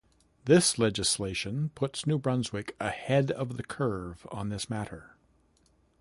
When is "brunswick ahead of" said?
2.17-3.55